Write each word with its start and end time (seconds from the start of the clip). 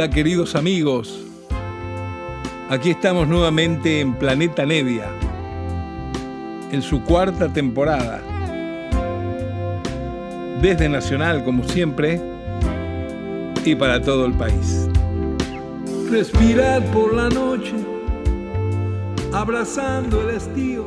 hola 0.00 0.08
queridos 0.08 0.54
amigos. 0.54 1.20
Aquí 2.70 2.88
estamos 2.88 3.28
nuevamente 3.28 4.00
en 4.00 4.14
Planeta 4.14 4.64
Nevia, 4.64 5.10
en 6.72 6.80
su 6.80 7.02
cuarta 7.02 7.52
temporada. 7.52 8.22
Desde 10.62 10.88
Nacional, 10.88 11.44
como 11.44 11.64
siempre, 11.64 12.18
y 13.62 13.74
para 13.74 14.00
todo 14.00 14.24
el 14.24 14.32
país. 14.32 14.88
Respirar 16.10 16.82
por 16.92 17.12
la 17.12 17.28
noche, 17.28 17.74
abrazando 19.34 20.22
el 20.22 20.36
estío. 20.36 20.86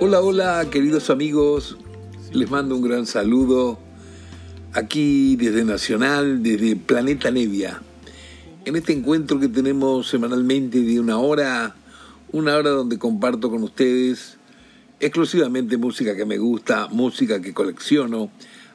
Hola, 0.00 0.20
hola, 0.20 0.66
queridos 0.70 1.08
amigos. 1.08 1.78
Les 2.30 2.50
mando 2.50 2.76
un 2.76 2.82
gran 2.82 3.06
saludo 3.06 3.87
aquí 4.72 5.36
desde 5.36 5.64
Nacional, 5.64 6.42
desde 6.42 6.76
Planeta 6.76 7.30
Nevia. 7.30 7.80
En 8.64 8.76
este 8.76 8.92
encuentro 8.92 9.40
que 9.40 9.48
tenemos 9.48 10.08
semanalmente 10.08 10.80
de 10.80 11.00
una 11.00 11.18
hora, 11.18 11.74
una 12.32 12.56
hora 12.56 12.70
donde 12.70 12.98
comparto 12.98 13.50
con 13.50 13.62
ustedes 13.62 14.36
exclusivamente 15.00 15.76
música 15.78 16.14
que 16.16 16.26
me 16.26 16.38
gusta, 16.38 16.88
música 16.88 17.40
que 17.40 17.54
colecciono, 17.54 18.30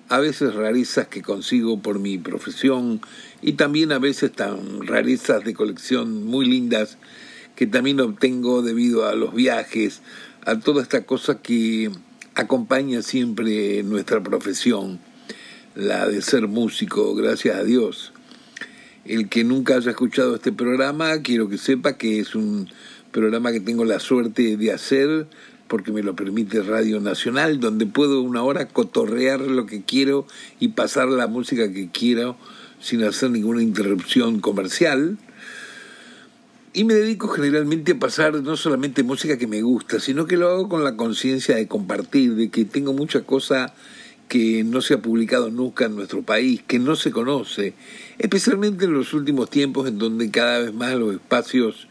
a 0.09 0.20
veces 0.20 0.53
rarezas 0.55 1.07
que 1.07 1.21
consigo 1.21 1.79
por 1.79 1.99
mi 1.99 2.17
profesión 2.17 3.01
y 3.41 3.53
también 3.53 3.91
a 3.91 3.99
veces 3.99 4.31
tan 4.31 4.85
rarezas 4.85 5.43
de 5.43 5.53
colección 5.53 6.25
muy 6.25 6.45
lindas 6.45 6.98
que 7.55 7.68
también 7.68 7.99
obtengo 7.99 8.62
debido 8.63 9.07
a 9.07 9.15
los 9.15 9.34
viajes, 9.34 10.01
a 10.46 10.59
toda 10.59 10.81
esta 10.81 11.05
cosa 11.05 11.41
que 11.41 11.91
acompaña 12.35 13.03
siempre 13.03 13.84
nuestra 13.84 14.23
profesión 14.23 14.99
la 15.76 16.07
de 16.07 16.21
ser 16.21 16.48
músico, 16.48 17.16
gracias 17.16 17.57
a 17.57 17.63
Dios. 17.63 18.13
El 19.05 19.27
que 19.29 19.43
nunca 19.43 19.76
haya 19.76 19.91
escuchado 19.91 20.35
este 20.35 20.52
programa, 20.52 21.21
quiero 21.21 21.49
que 21.49 21.57
sepa 21.57 21.98
que 21.98 22.20
es 22.20 22.35
un 22.35 22.70
programa 23.12 23.52
que 23.52 23.60
tengo 23.60 23.84
la 23.85 23.99
suerte 23.99 24.55
de 24.55 24.71
hacer 24.71 25.27
porque 25.68 25.91
me 25.91 26.04
lo 26.04 26.15
permite 26.15 26.62
Radio 26.62 26.99
Nacional, 26.99 27.60
donde 27.60 27.85
puedo 27.85 28.21
una 28.21 28.43
hora 28.43 28.68
cotorrear 28.68 29.41
lo 29.41 29.65
que 29.65 29.84
quiero 29.84 30.27
y 30.60 30.70
pasar 30.70 31.07
la 31.07 31.27
música 31.27 31.71
que 31.71 31.90
quiero 31.90 32.37
sin 32.80 33.04
hacer 33.04 33.32
ninguna 33.32 33.63
interrupción 33.63 34.40
comercial. 34.40 35.18
Y 36.74 36.84
me 36.84 36.93
dedico 36.93 37.27
generalmente 37.27 37.93
a 37.93 37.99
pasar 37.99 38.35
no 38.43 38.55
solamente 38.58 39.04
música 39.04 39.37
que 39.37 39.48
me 39.48 39.62
gusta, 39.62 39.99
sino 39.99 40.27
que 40.27 40.37
lo 40.37 40.49
hago 40.49 40.70
con 40.70 40.84
la 40.84 40.96
conciencia 40.96 41.55
de 41.55 41.68
compartir, 41.68 42.35
de 42.35 42.49
que 42.49 42.65
tengo 42.65 42.93
mucha 42.93 43.21
cosa 43.21 43.74
que 44.27 44.63
no 44.63 44.82
se 44.82 44.96
ha 44.96 45.02
publicado 45.02 45.49
nunca 45.49 45.85
en 45.85 45.96
nuestro 45.96 46.21
país, 46.24 46.63
que 46.66 46.79
no 46.79 46.96
se 46.96 47.12
conoce, 47.12 47.74
especialmente 48.18 48.85
en 48.85 48.93
los 48.93 49.13
últimos 49.13 49.49
tiempos 49.49 49.88
en 49.88 49.98
donde 49.98 50.32
cada 50.32 50.60
vez 50.60 50.74
más 50.74 50.96
los 50.96 51.13
espacios 51.13 51.88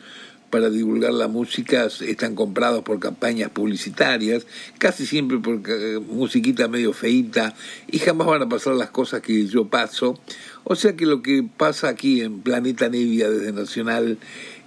para 0.53 0.69
divulgar 0.69 1.15
la 1.15 1.29
música 1.29 1.87
están 1.87 2.35
comprados 2.35 2.83
por 2.83 3.01
campañas 3.01 3.49
publicitarias, 3.49 4.47
casi 4.77 5.07
siempre 5.07 5.39
por 5.39 5.63
eh, 5.67 5.99
musiquita 5.99 6.69
medio 6.69 6.93
feita, 6.93 7.55
y 7.91 7.99
jamás 7.99 8.27
van 8.27 8.43
a 8.43 8.49
pasar 8.51 8.75
las 8.75 8.91
cosas 8.91 9.23
que 9.23 9.47
yo 9.47 9.69
paso. 9.69 10.21
O 10.65 10.77
sea 10.77 10.95
que 10.95 11.07
lo 11.07 11.23
que 11.23 11.43
pasa 11.43 11.89
aquí 11.89 12.21
en 12.21 12.41
Planeta 12.41 12.89
Nevia 12.89 13.29
desde 13.29 13.53
Nacional 13.53 14.19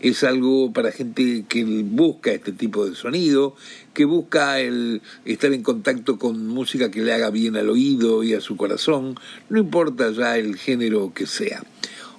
es 0.02 0.24
algo 0.24 0.74
para 0.74 0.92
gente 0.92 1.46
que 1.48 1.64
busca 1.64 2.32
este 2.32 2.52
tipo 2.52 2.86
de 2.86 2.96
sonido, 2.96 3.56
que 3.94 4.04
busca 4.04 4.60
el 4.60 5.02
estar 5.24 5.54
en 5.54 5.64
contacto 5.64 6.20
con 6.20 6.48
música 6.48 6.92
que 6.92 7.02
le 7.02 7.14
haga 7.14 7.30
bien 7.30 7.56
al 7.56 7.70
oído 7.70 8.24
y 8.24 8.34
a 8.34 8.42
su 8.42 8.58
corazón, 8.58 9.16
no 9.50 9.60
importa 9.60 10.12
ya 10.12 10.38
el 10.38 10.58
género 10.58 11.14
que 11.14 11.28
sea. 11.28 11.64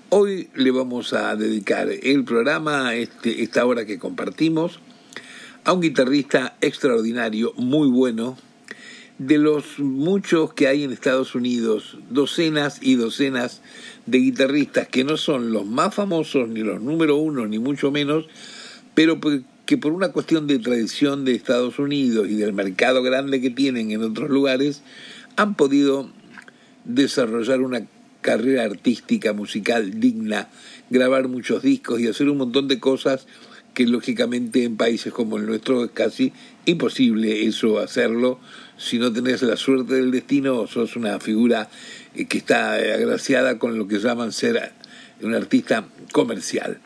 Hoy 0.08 0.48
le 0.54 0.70
vamos 0.70 1.12
a 1.12 1.36
dedicar 1.36 1.88
el 1.90 2.24
programa, 2.24 2.94
este, 2.94 3.42
esta 3.42 3.66
hora 3.66 3.84
que 3.84 3.98
compartimos, 3.98 4.80
a 5.64 5.72
un 5.72 5.80
guitarrista 5.80 6.56
extraordinario, 6.60 7.52
muy 7.56 7.88
bueno, 7.88 8.38
de 9.18 9.38
los 9.38 9.78
muchos 9.78 10.52
que 10.52 10.68
hay 10.68 10.84
en 10.84 10.92
Estados 10.92 11.34
Unidos, 11.34 11.96
docenas 12.10 12.78
y 12.82 12.96
docenas 12.96 13.62
de 14.04 14.18
guitarristas 14.18 14.88
que 14.88 15.04
no 15.04 15.16
son 15.16 15.52
los 15.52 15.64
más 15.64 15.94
famosos, 15.94 16.48
ni 16.48 16.60
los 16.60 16.80
número 16.82 17.16
uno, 17.16 17.46
ni 17.46 17.58
mucho 17.58 17.90
menos, 17.90 18.26
pero 18.94 19.18
que 19.64 19.78
por 19.78 19.92
una 19.92 20.12
cuestión 20.12 20.46
de 20.46 20.58
tradición 20.58 21.24
de 21.24 21.34
Estados 21.34 21.78
Unidos 21.78 22.28
y 22.28 22.34
del 22.34 22.52
mercado 22.52 23.02
grande 23.02 23.40
que 23.40 23.50
tienen 23.50 23.90
en 23.90 24.02
otros 24.02 24.28
lugares, 24.30 24.82
han 25.36 25.54
podido 25.54 26.10
desarrollar 26.84 27.60
una 27.62 27.86
carrera 28.20 28.64
artística, 28.64 29.32
musical 29.32 29.98
digna, 29.98 30.48
grabar 30.90 31.28
muchos 31.28 31.62
discos 31.62 32.00
y 32.00 32.08
hacer 32.08 32.28
un 32.28 32.38
montón 32.38 32.68
de 32.68 32.80
cosas 32.80 33.26
que 33.72 33.86
lógicamente 33.86 34.64
en 34.64 34.76
países 34.76 35.12
como 35.12 35.36
el 35.36 35.46
nuestro 35.46 35.84
es 35.84 35.90
casi 35.90 36.32
imposible 36.64 37.46
eso 37.46 37.78
hacerlo 37.78 38.40
si 38.78 38.98
no 38.98 39.12
tenés 39.12 39.42
la 39.42 39.56
suerte 39.56 39.94
del 39.94 40.10
destino 40.10 40.66
sos 40.66 40.96
una 40.96 41.18
figura 41.18 41.68
eh, 42.14 42.26
que 42.26 42.38
está 42.38 42.74
agraciada 42.74 43.58
con 43.58 43.78
lo 43.78 43.88
que 43.88 43.98
llaman 43.98 44.32
ser 44.32 44.72
un 45.22 45.34
artista 45.34 45.86
comercial. 46.12 46.78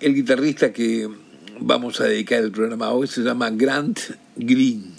El 0.00 0.14
guitarrista 0.14 0.72
que 0.72 1.08
vamos 1.60 2.00
a 2.00 2.04
dedicar 2.04 2.42
el 2.42 2.50
programa 2.50 2.90
hoy 2.90 3.06
se 3.06 3.22
llama 3.22 3.50
Grant 3.50 4.00
Green. 4.36 4.94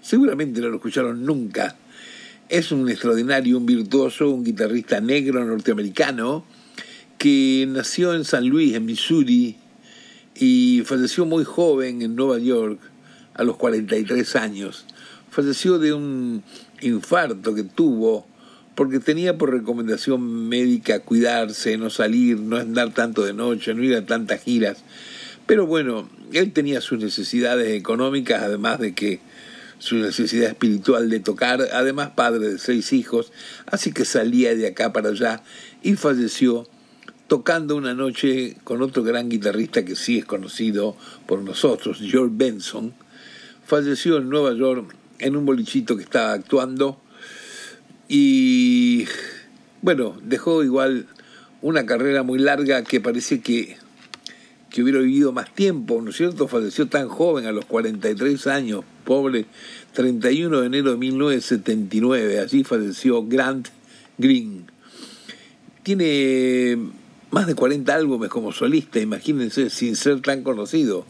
Seguramente 0.00 0.60
no 0.60 0.68
lo 0.68 0.76
escucharon 0.76 1.24
nunca. 1.24 1.76
Es 2.48 2.70
un 2.70 2.88
extraordinario, 2.88 3.58
un 3.58 3.66
virtuoso, 3.66 4.30
un 4.30 4.44
guitarrista 4.44 5.00
negro 5.00 5.44
norteamericano 5.44 6.44
que 7.18 7.66
nació 7.68 8.14
en 8.14 8.24
San 8.24 8.46
Luis, 8.46 8.74
en 8.74 8.84
Missouri, 8.84 9.56
y 10.36 10.82
falleció 10.84 11.26
muy 11.26 11.42
joven 11.42 12.02
en 12.02 12.14
Nueva 12.14 12.38
York, 12.38 12.78
a 13.34 13.42
los 13.42 13.56
43 13.56 14.36
años 14.36 14.86
falleció 15.36 15.78
de 15.78 15.92
un 15.92 16.42
infarto 16.80 17.54
que 17.54 17.62
tuvo 17.62 18.26
porque 18.74 19.00
tenía 19.00 19.36
por 19.36 19.52
recomendación 19.52 20.48
médica 20.48 21.00
cuidarse, 21.00 21.76
no 21.76 21.90
salir, 21.90 22.40
no 22.40 22.56
andar 22.56 22.94
tanto 22.94 23.22
de 23.22 23.34
noche, 23.34 23.74
no 23.74 23.84
ir 23.84 23.96
a 23.96 24.06
tantas 24.06 24.40
giras. 24.40 24.78
Pero 25.44 25.66
bueno, 25.66 26.08
él 26.32 26.54
tenía 26.54 26.80
sus 26.80 27.00
necesidades 27.00 27.68
económicas, 27.78 28.42
además 28.42 28.80
de 28.80 28.94
que 28.94 29.20
su 29.78 29.96
necesidad 29.96 30.48
espiritual 30.48 31.10
de 31.10 31.20
tocar, 31.20 31.60
además 31.70 32.12
padre 32.16 32.52
de 32.52 32.58
seis 32.58 32.94
hijos, 32.94 33.30
así 33.66 33.92
que 33.92 34.06
salía 34.06 34.54
de 34.54 34.68
acá 34.68 34.94
para 34.94 35.10
allá 35.10 35.42
y 35.82 35.96
falleció 35.96 36.66
tocando 37.26 37.76
una 37.76 37.92
noche 37.92 38.56
con 38.64 38.80
otro 38.80 39.02
gran 39.02 39.28
guitarrista 39.28 39.84
que 39.84 39.96
sí 39.96 40.16
es 40.16 40.24
conocido 40.24 40.96
por 41.26 41.42
nosotros, 41.42 41.98
George 42.00 42.32
Benson. 42.34 42.94
Falleció 43.66 44.16
en 44.16 44.30
Nueva 44.30 44.54
York 44.54 44.94
en 45.18 45.36
un 45.36 45.46
bolichito 45.46 45.96
que 45.96 46.02
estaba 46.02 46.32
actuando 46.32 47.00
y 48.08 49.06
bueno, 49.82 50.16
dejó 50.22 50.62
igual 50.62 51.06
una 51.62 51.86
carrera 51.86 52.22
muy 52.22 52.38
larga 52.38 52.84
que 52.84 53.00
parece 53.00 53.40
que, 53.40 53.76
que 54.70 54.82
hubiera 54.82 55.00
vivido 55.00 55.32
más 55.32 55.52
tiempo, 55.54 56.00
¿no 56.00 56.10
es 56.10 56.16
cierto? 56.16 56.48
Falleció 56.48 56.86
tan 56.88 57.08
joven, 57.08 57.46
a 57.46 57.52
los 57.52 57.64
43 57.64 58.46
años, 58.46 58.84
pobre, 59.04 59.46
31 59.92 60.60
de 60.60 60.66
enero 60.66 60.92
de 60.92 60.96
1979, 60.98 62.40
allí 62.40 62.64
falleció 62.64 63.24
Grant 63.26 63.68
Green. 64.18 64.66
Tiene 65.82 66.78
más 67.30 67.46
de 67.46 67.54
40 67.54 67.94
álbumes 67.94 68.28
como 68.28 68.52
solista, 68.52 69.00
imagínense, 69.00 69.70
sin 69.70 69.96
ser 69.96 70.20
tan 70.20 70.42
conocido 70.42 71.06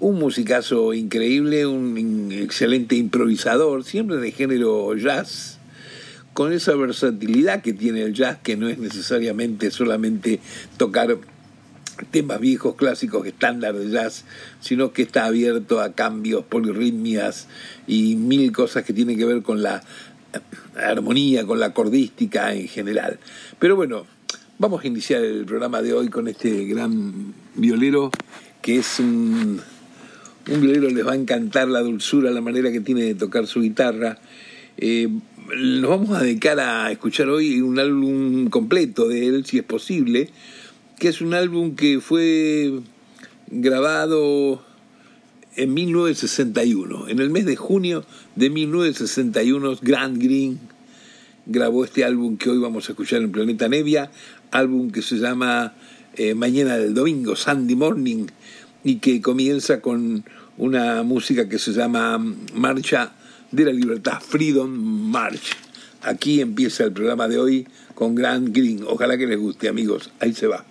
un 0.00 0.18
musicazo 0.18 0.94
increíble, 0.94 1.66
un 1.66 2.32
excelente 2.32 2.96
improvisador, 2.96 3.84
siempre 3.84 4.16
de 4.16 4.32
género 4.32 4.94
jazz, 4.96 5.58
con 6.32 6.52
esa 6.52 6.74
versatilidad 6.74 7.60
que 7.60 7.74
tiene 7.74 8.02
el 8.02 8.14
jazz, 8.14 8.38
que 8.42 8.56
no 8.56 8.68
es 8.68 8.78
necesariamente 8.78 9.70
solamente 9.70 10.40
tocar 10.78 11.18
temas 12.10 12.40
viejos, 12.40 12.76
clásicos, 12.76 13.26
estándar 13.26 13.74
de 13.74 13.90
jazz, 13.90 14.24
sino 14.60 14.92
que 14.92 15.02
está 15.02 15.26
abierto 15.26 15.80
a 15.80 15.92
cambios, 15.92 16.44
polirritmias 16.44 17.46
y 17.86 18.16
mil 18.16 18.52
cosas 18.52 18.84
que 18.84 18.94
tienen 18.94 19.18
que 19.18 19.26
ver 19.26 19.42
con 19.42 19.62
la 19.62 19.82
armonía, 20.76 21.44
con 21.44 21.60
la 21.60 21.74
cordística 21.74 22.54
en 22.54 22.68
general. 22.68 23.18
Pero 23.58 23.76
bueno, 23.76 24.06
vamos 24.58 24.82
a 24.82 24.86
iniciar 24.86 25.22
el 25.22 25.44
programa 25.44 25.82
de 25.82 25.92
hoy 25.92 26.08
con 26.08 26.26
este 26.26 26.64
gran 26.64 27.34
violero 27.54 28.10
que 28.62 28.78
es 28.78 28.98
un 28.98 29.60
un 30.50 30.60
violero 30.60 30.90
les 30.90 31.06
va 31.06 31.12
a 31.12 31.16
encantar 31.16 31.68
la 31.68 31.80
dulzura, 31.80 32.30
la 32.30 32.40
manera 32.40 32.72
que 32.72 32.80
tiene 32.80 33.02
de 33.02 33.14
tocar 33.14 33.46
su 33.46 33.60
guitarra. 33.60 34.18
Eh, 34.76 35.08
nos 35.56 35.90
vamos 35.90 36.10
a 36.10 36.22
dedicar 36.22 36.58
a 36.60 36.90
escuchar 36.90 37.28
hoy 37.28 37.60
un 37.60 37.78
álbum 37.78 38.50
completo 38.50 39.08
de 39.08 39.26
él, 39.26 39.46
si 39.46 39.58
es 39.58 39.64
posible, 39.64 40.30
que 40.98 41.08
es 41.08 41.20
un 41.20 41.34
álbum 41.34 41.76
que 41.76 42.00
fue 42.00 42.80
grabado 43.48 44.62
en 45.56 45.72
1961. 45.72 47.08
En 47.08 47.20
el 47.20 47.30
mes 47.30 47.46
de 47.46 47.56
junio 47.56 48.04
de 48.36 48.50
1961, 48.50 49.78
Grant 49.82 50.18
Green 50.22 50.58
grabó 51.46 51.84
este 51.84 52.04
álbum 52.04 52.36
que 52.36 52.50
hoy 52.50 52.58
vamos 52.58 52.88
a 52.88 52.92
escuchar 52.92 53.22
en 53.22 53.32
Planeta 53.32 53.68
Nevia, 53.68 54.10
álbum 54.50 54.90
que 54.90 55.02
se 55.02 55.16
llama 55.16 55.74
eh, 56.16 56.34
Mañana 56.34 56.76
del 56.76 56.94
Domingo, 56.94 57.34
Sunday 57.36 57.76
Morning, 57.76 58.26
y 58.84 58.96
que 58.96 59.20
comienza 59.20 59.80
con 59.80 60.24
una 60.58 61.02
música 61.02 61.48
que 61.48 61.58
se 61.58 61.72
llama 61.72 62.18
Marcha 62.54 63.12
de 63.50 63.64
la 63.64 63.72
Libertad, 63.72 64.20
Freedom 64.20 64.70
March. 64.70 65.56
Aquí 66.02 66.40
empieza 66.40 66.84
el 66.84 66.92
programa 66.92 67.28
de 67.28 67.38
hoy 67.38 67.68
con 67.94 68.14
Grand 68.14 68.54
Green. 68.54 68.84
Ojalá 68.86 69.18
que 69.18 69.26
les 69.26 69.38
guste, 69.38 69.68
amigos. 69.68 70.10
Ahí 70.20 70.32
se 70.32 70.46
va. 70.46 70.64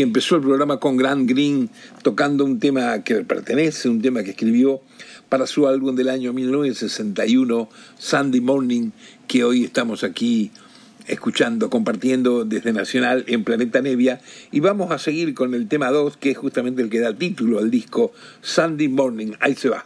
Así 0.00 0.02
empezó 0.02 0.36
el 0.36 0.42
programa 0.42 0.78
con 0.78 0.96
Grant 0.96 1.28
Green 1.28 1.68
tocando 2.02 2.42
un 2.46 2.58
tema 2.58 3.04
que 3.04 3.16
pertenece, 3.16 3.86
un 3.86 4.00
tema 4.00 4.22
que 4.22 4.30
escribió 4.30 4.80
para 5.28 5.46
su 5.46 5.68
álbum 5.68 5.94
del 5.94 6.08
año 6.08 6.32
1961, 6.32 7.68
Sunday 7.98 8.40
Morning, 8.40 8.92
que 9.28 9.44
hoy 9.44 9.64
estamos 9.64 10.02
aquí 10.02 10.52
escuchando, 11.06 11.68
compartiendo 11.68 12.46
desde 12.46 12.72
Nacional 12.72 13.24
en 13.26 13.44
Planeta 13.44 13.82
Nevia. 13.82 14.22
Y 14.50 14.60
vamos 14.60 14.90
a 14.90 14.98
seguir 14.98 15.34
con 15.34 15.52
el 15.52 15.68
tema 15.68 15.90
2, 15.90 16.16
que 16.16 16.30
es 16.30 16.38
justamente 16.38 16.80
el 16.80 16.88
que 16.88 17.00
da 17.00 17.12
título 17.12 17.58
al 17.58 17.70
disco 17.70 18.12
Sunday 18.40 18.88
Morning. 18.88 19.32
Ahí 19.38 19.54
se 19.54 19.68
va. 19.68 19.84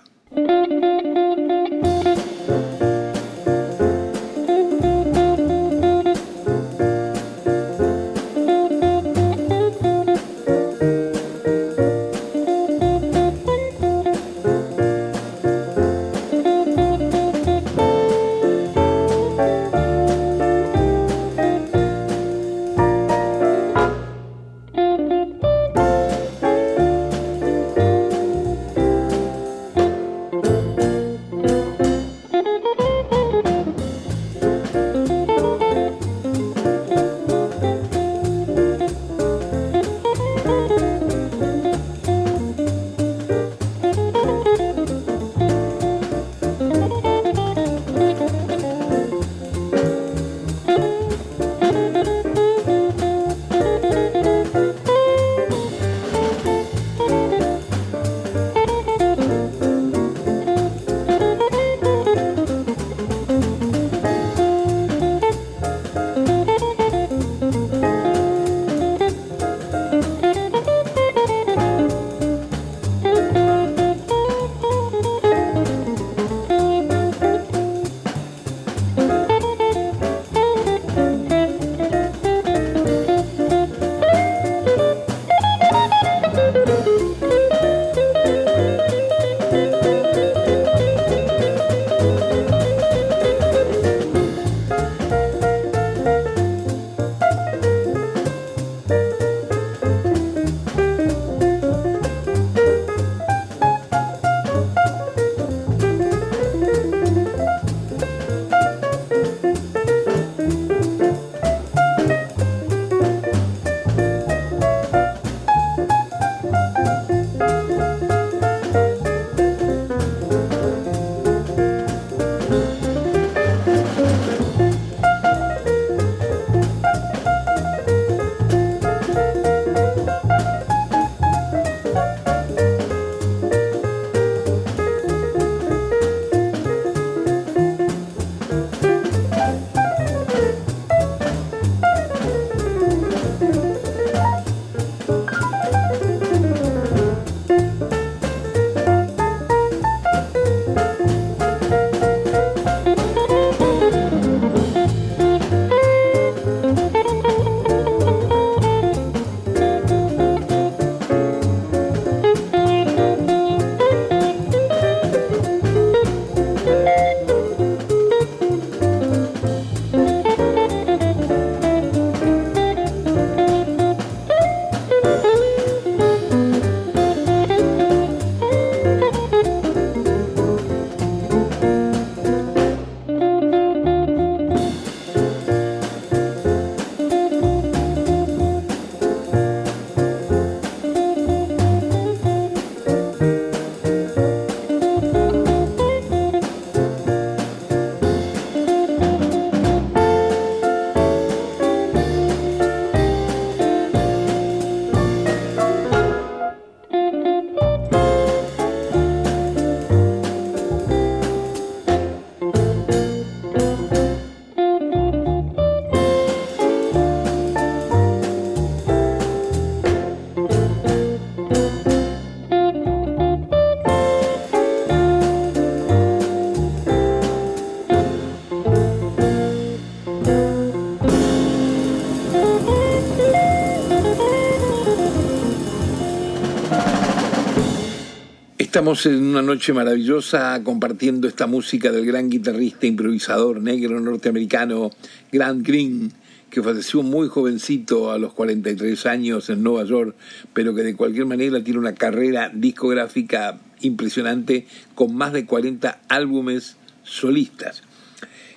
Estamos 238.84 239.06
en 239.06 239.24
una 239.24 239.40
noche 239.40 239.72
maravillosa 239.72 240.60
compartiendo 240.62 241.26
esta 241.26 241.46
música 241.46 241.90
del 241.90 242.04
gran 242.04 242.28
guitarrista 242.28 242.84
improvisador 242.84 243.58
negro 243.62 243.98
norteamericano 243.98 244.90
Grant 245.32 245.66
Green, 245.66 246.12
que 246.50 246.62
falleció 246.62 247.02
muy 247.02 247.28
jovencito 247.28 248.12
a 248.12 248.18
los 248.18 248.34
43 248.34 249.06
años 249.06 249.48
en 249.48 249.62
Nueva 249.62 249.84
York, 249.84 250.14
pero 250.52 250.74
que 250.74 250.82
de 250.82 250.94
cualquier 250.94 251.24
manera 251.24 251.64
tiene 251.64 251.80
una 251.80 251.94
carrera 251.94 252.50
discográfica 252.52 253.58
impresionante 253.80 254.66
con 254.94 255.16
más 255.16 255.32
de 255.32 255.46
40 255.46 256.02
álbumes 256.10 256.76
solistas. 257.04 257.84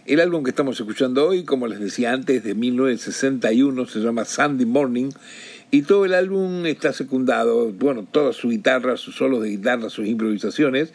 El 0.06 0.20
álbum 0.20 0.44
que 0.44 0.50
estamos 0.50 0.78
escuchando 0.78 1.26
hoy, 1.26 1.46
como 1.46 1.68
les 1.68 1.80
decía 1.80 2.12
antes, 2.12 2.44
de 2.44 2.54
1961, 2.54 3.86
se 3.88 4.00
llama 4.00 4.26
Sunday 4.26 4.66
Morning 4.66 5.10
y 5.70 5.82
todo 5.82 6.06
el 6.06 6.14
álbum 6.14 6.66
está 6.66 6.94
secundado, 6.94 7.72
bueno, 7.74 8.06
toda 8.10 8.32
su 8.34 8.50
guitarra, 8.50 8.96
sus 8.98 9.16
solos 9.16 9.44
de 9.44 9.50
guitarra, 9.50 9.90
sus 9.90 10.08
improvisaciones, 10.08 10.94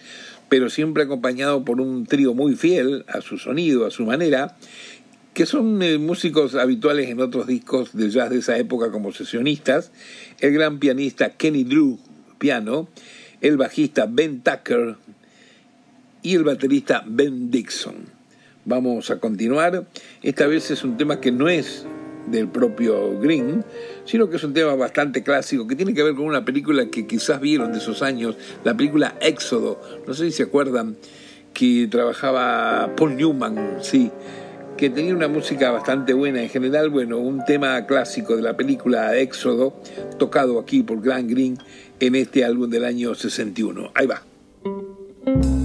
pero 0.48 0.70
siempre 0.70 1.02
acompañado 1.02 1.64
por 1.64 1.80
un 1.80 2.06
trío 2.06 2.34
muy 2.34 2.56
fiel 2.56 3.04
a 3.08 3.20
su 3.20 3.38
sonido, 3.38 3.86
a 3.86 3.90
su 3.90 4.04
manera, 4.04 4.56
que 5.34 5.46
son 5.46 5.82
eh, 5.82 5.98
músicos 5.98 6.54
habituales 6.54 7.08
en 7.08 7.20
otros 7.20 7.46
discos 7.46 7.94
de 7.94 8.10
jazz 8.10 8.30
de 8.30 8.38
esa 8.38 8.58
época 8.58 8.90
como 8.90 9.12
sesionistas, 9.12 9.92
el 10.40 10.52
gran 10.52 10.78
pianista 10.78 11.30
Kenny 11.30 11.64
Drew, 11.64 11.98
piano, 12.38 12.88
el 13.40 13.56
bajista 13.56 14.06
Ben 14.08 14.42
Tucker 14.42 14.96
y 16.22 16.34
el 16.34 16.44
baterista 16.44 17.02
Ben 17.06 17.50
Dixon. 17.50 17.96
Vamos 18.64 19.10
a 19.10 19.18
continuar. 19.18 19.86
Esta 20.22 20.46
vez 20.46 20.70
es 20.70 20.84
un 20.84 20.96
tema 20.96 21.20
que 21.20 21.32
no 21.32 21.48
es 21.48 21.84
del 22.26 22.48
propio 22.48 23.18
Green, 23.18 23.64
sino 24.04 24.28
que 24.28 24.36
es 24.36 24.44
un 24.44 24.52
tema 24.52 24.74
bastante 24.74 25.22
clásico 25.22 25.66
que 25.66 25.76
tiene 25.76 25.94
que 25.94 26.02
ver 26.02 26.14
con 26.14 26.26
una 26.26 26.44
película 26.44 26.86
que 26.86 27.06
quizás 27.06 27.40
vieron 27.40 27.72
de 27.72 27.78
esos 27.78 28.02
años, 28.02 28.36
la 28.64 28.76
película 28.76 29.16
Éxodo. 29.20 29.80
No 30.06 30.14
sé 30.14 30.26
si 30.26 30.32
se 30.32 30.42
acuerdan 30.44 30.96
que 31.52 31.88
trabajaba 31.90 32.94
Paul 32.96 33.16
Newman, 33.16 33.78
sí, 33.82 34.10
que 34.76 34.90
tenía 34.90 35.14
una 35.14 35.28
música 35.28 35.70
bastante 35.70 36.12
buena. 36.12 36.42
En 36.42 36.48
general, 36.48 36.90
bueno, 36.90 37.18
un 37.18 37.44
tema 37.44 37.86
clásico 37.86 38.36
de 38.36 38.42
la 38.42 38.56
película 38.56 39.16
Éxodo, 39.16 39.74
tocado 40.18 40.58
aquí 40.58 40.82
por 40.82 41.00
Grant 41.00 41.30
Green 41.30 41.58
en 42.00 42.14
este 42.14 42.44
álbum 42.44 42.68
del 42.68 42.84
año 42.84 43.14
61. 43.14 43.92
Ahí 43.94 44.06
va. 44.06 45.61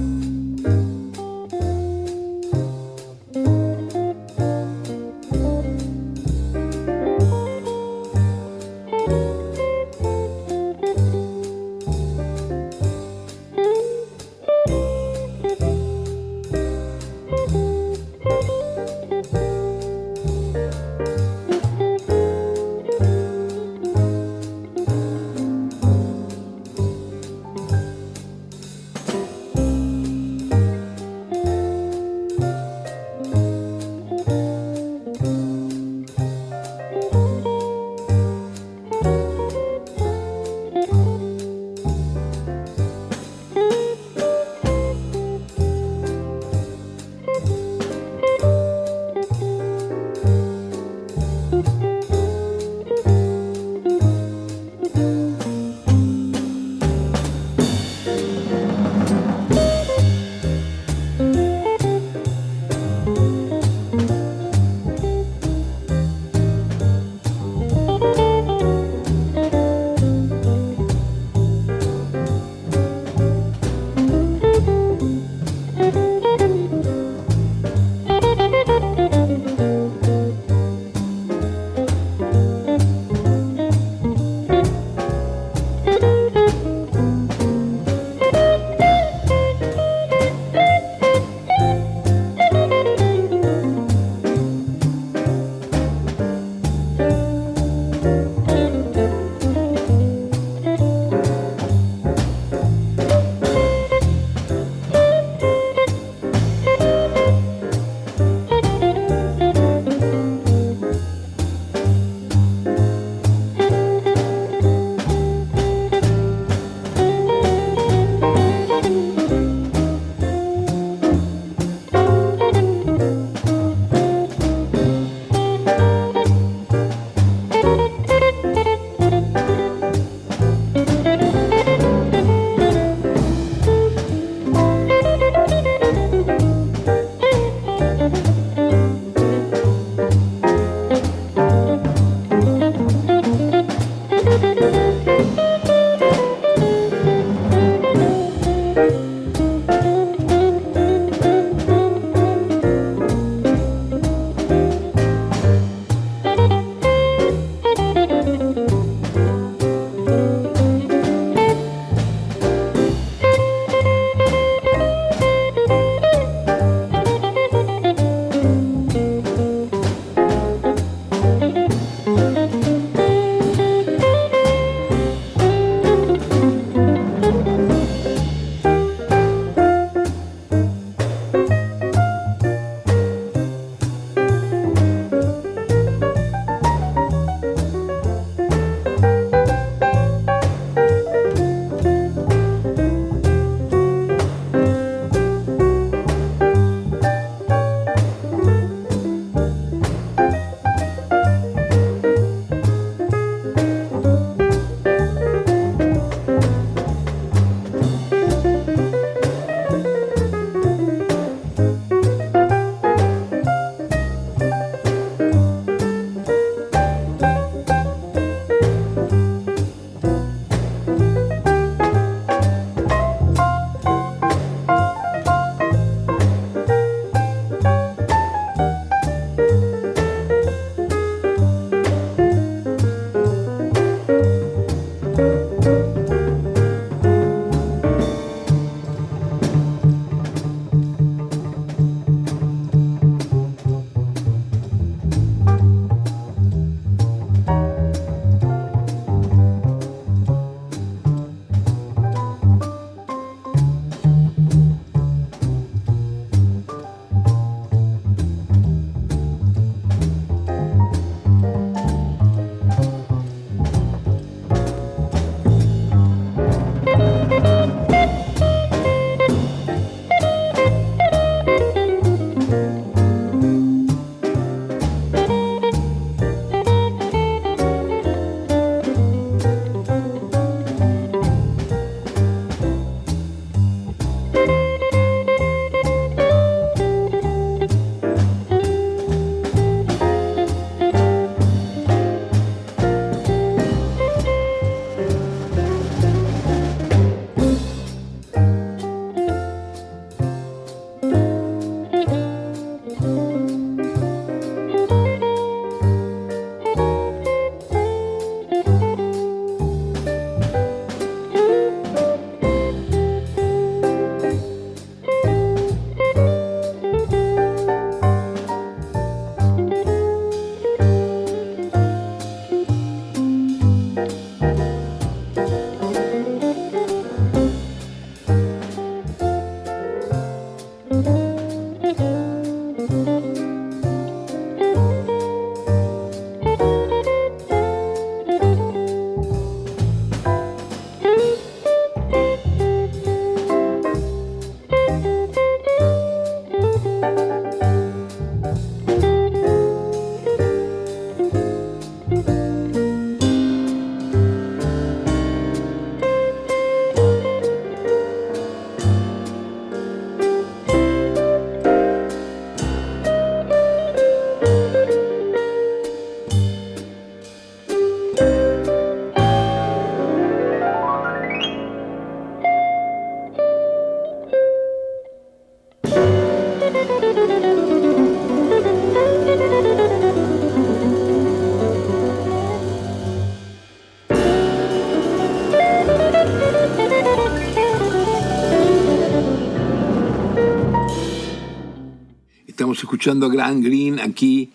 Escuchando 392.78 393.26
a 393.26 393.30
Grand 393.30 393.64
Green 393.64 394.00
aquí 394.00 394.52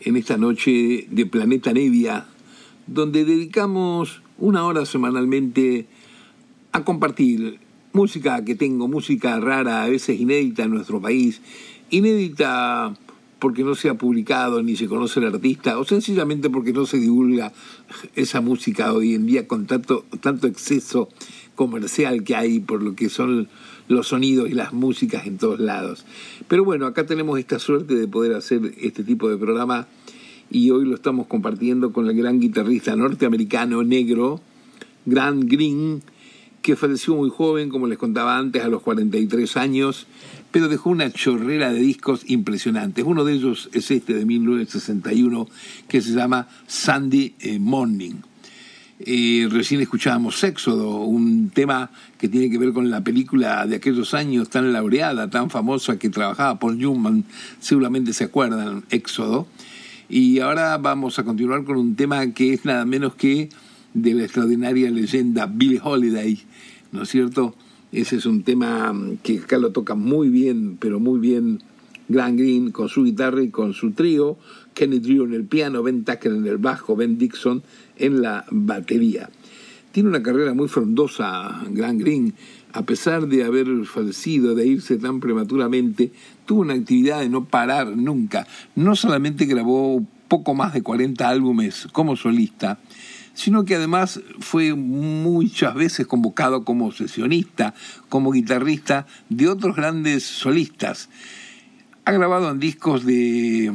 en 0.00 0.16
esta 0.16 0.36
noche 0.36 1.06
de 1.08 1.26
Planeta 1.26 1.72
Nevia, 1.72 2.26
donde 2.88 3.24
dedicamos 3.24 4.20
una 4.36 4.64
hora 4.64 4.84
semanalmente 4.84 5.86
a 6.72 6.82
compartir 6.82 7.60
música 7.92 8.44
que 8.44 8.56
tengo, 8.56 8.88
música 8.88 9.38
rara, 9.38 9.84
a 9.84 9.88
veces 9.88 10.18
inédita 10.18 10.64
en 10.64 10.70
nuestro 10.70 11.00
país, 11.00 11.40
inédita 11.90 12.94
porque 13.38 13.62
no 13.62 13.76
se 13.76 13.88
ha 13.88 13.94
publicado 13.94 14.60
ni 14.64 14.74
se 14.74 14.88
conoce 14.88 15.20
el 15.20 15.26
artista, 15.26 15.78
o 15.78 15.84
sencillamente 15.84 16.50
porque 16.50 16.72
no 16.72 16.84
se 16.84 16.98
divulga 16.98 17.52
esa 18.16 18.40
música 18.40 18.92
hoy 18.92 19.14
en 19.14 19.26
día 19.26 19.46
con 19.46 19.66
tanto, 19.66 20.04
tanto 20.20 20.48
exceso 20.48 21.08
comercial 21.54 22.24
que 22.24 22.34
hay 22.34 22.58
por 22.58 22.82
lo 22.82 22.96
que 22.96 23.08
son 23.08 23.48
los 23.92 24.08
sonidos 24.08 24.50
y 24.50 24.54
las 24.54 24.72
músicas 24.72 25.26
en 25.26 25.38
todos 25.38 25.60
lados. 25.60 26.04
Pero 26.48 26.64
bueno, 26.64 26.86
acá 26.86 27.06
tenemos 27.06 27.38
esta 27.38 27.58
suerte 27.58 27.94
de 27.94 28.08
poder 28.08 28.34
hacer 28.34 28.74
este 28.80 29.04
tipo 29.04 29.28
de 29.28 29.36
programa 29.36 29.86
y 30.50 30.70
hoy 30.70 30.84
lo 30.84 30.94
estamos 30.94 31.26
compartiendo 31.26 31.92
con 31.92 32.08
el 32.08 32.16
gran 32.16 32.40
guitarrista 32.40 32.94
norteamericano 32.94 33.82
negro, 33.82 34.40
Grant 35.06 35.44
Green, 35.50 36.02
que 36.60 36.76
falleció 36.76 37.16
muy 37.16 37.30
joven, 37.30 37.68
como 37.68 37.86
les 37.86 37.98
contaba 37.98 38.38
antes, 38.38 38.62
a 38.62 38.68
los 38.68 38.82
43 38.82 39.56
años, 39.56 40.06
pero 40.50 40.68
dejó 40.68 40.90
una 40.90 41.10
chorrera 41.10 41.72
de 41.72 41.80
discos 41.80 42.28
impresionantes. 42.28 43.04
Uno 43.04 43.24
de 43.24 43.32
ellos 43.34 43.68
es 43.72 43.90
este 43.90 44.14
de 44.14 44.24
1961, 44.24 45.48
que 45.88 46.00
se 46.00 46.12
llama 46.12 46.48
Sunday 46.66 47.34
eh, 47.40 47.58
Morning. 47.58 48.16
Eh, 49.04 49.48
recién 49.50 49.80
escuchábamos 49.80 50.44
Éxodo, 50.44 51.00
un 51.00 51.50
tema 51.50 51.90
que 52.18 52.28
tiene 52.28 52.48
que 52.48 52.58
ver 52.58 52.72
con 52.72 52.88
la 52.88 53.02
película 53.02 53.66
de 53.66 53.74
aquellos 53.74 54.14
años 54.14 54.48
tan 54.48 54.72
laureada, 54.72 55.28
tan 55.28 55.50
famosa 55.50 55.98
que 55.98 56.08
trabajaba 56.08 56.60
Paul 56.60 56.78
Newman, 56.78 57.24
seguramente 57.58 58.12
se 58.12 58.24
acuerdan, 58.24 58.84
Éxodo. 58.90 59.48
Y 60.08 60.38
ahora 60.38 60.78
vamos 60.78 61.18
a 61.18 61.24
continuar 61.24 61.64
con 61.64 61.78
un 61.78 61.96
tema 61.96 62.32
que 62.32 62.52
es 62.52 62.64
nada 62.64 62.84
menos 62.84 63.16
que 63.16 63.48
de 63.92 64.14
la 64.14 64.22
extraordinaria 64.22 64.88
leyenda 64.88 65.46
Billie 65.46 65.80
Holiday, 65.82 66.40
¿no 66.92 67.02
es 67.02 67.08
cierto? 67.08 67.56
Ese 67.90 68.16
es 68.16 68.26
un 68.26 68.44
tema 68.44 68.94
que 69.24 69.40
acá 69.40 69.58
lo 69.58 69.72
toca 69.72 69.96
muy 69.96 70.28
bien, 70.28 70.76
pero 70.78 71.00
muy 71.00 71.18
bien 71.18 71.58
Glenn 72.08 72.36
Green 72.36 72.70
con 72.70 72.88
su 72.88 73.02
guitarra 73.02 73.42
y 73.42 73.50
con 73.50 73.74
su 73.74 73.90
trío, 73.90 74.38
Kenny 74.74 75.00
Drew 75.00 75.24
en 75.24 75.34
el 75.34 75.44
piano, 75.44 75.82
Ben 75.82 76.04
Tucker 76.04 76.30
en 76.30 76.46
el 76.46 76.58
bajo, 76.58 76.94
Ben 76.94 77.18
Dixon 77.18 77.64
en 77.96 78.22
la 78.22 78.44
batería. 78.50 79.30
Tiene 79.92 80.08
una 80.08 80.22
carrera 80.22 80.54
muy 80.54 80.68
frondosa, 80.68 81.62
Gran 81.70 81.98
Green, 81.98 82.34
a 82.72 82.82
pesar 82.82 83.26
de 83.26 83.44
haber 83.44 83.66
fallecido, 83.84 84.54
de 84.54 84.66
irse 84.66 84.96
tan 84.96 85.20
prematuramente, 85.20 86.12
tuvo 86.46 86.62
una 86.62 86.74
actividad 86.74 87.20
de 87.20 87.28
no 87.28 87.44
parar 87.44 87.88
nunca. 87.88 88.46
No 88.74 88.96
solamente 88.96 89.44
grabó 89.44 90.04
poco 90.28 90.54
más 90.54 90.72
de 90.72 90.82
40 90.82 91.28
álbumes 91.28 91.88
como 91.92 92.16
solista, 92.16 92.78
sino 93.34 93.64
que 93.64 93.76
además 93.76 94.20
fue 94.40 94.74
muchas 94.74 95.74
veces 95.74 96.06
convocado 96.06 96.64
como 96.64 96.92
sesionista, 96.92 97.74
como 98.08 98.32
guitarrista 98.32 99.06
de 99.28 99.48
otros 99.48 99.76
grandes 99.76 100.24
solistas. 100.24 101.10
Ha 102.04 102.12
grabado 102.12 102.50
en 102.50 102.58
discos 102.58 103.04
de 103.04 103.70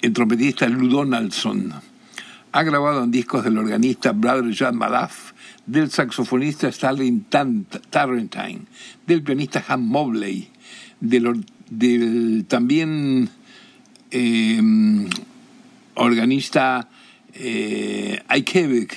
el 0.00 0.12
trompetista 0.12 0.68
Lou 0.68 0.88
Donaldson, 0.88 1.72
ha 2.52 2.62
grabado 2.62 3.02
en 3.02 3.10
discos 3.10 3.44
del 3.44 3.56
organista 3.56 4.12
Brother 4.12 4.54
John 4.56 4.76
Malaf, 4.76 5.32
del 5.66 5.90
saxofonista 5.90 6.68
Stalin 6.68 7.24
Tarrentine, 7.24 8.62
del 9.06 9.22
pianista 9.22 9.64
Han 9.68 9.86
Mobley, 9.86 10.48
del, 11.00 12.44
también 12.46 13.30
em, 14.10 15.08
organista 15.94 16.90
eh, 17.32 18.22
Ike 18.28 18.88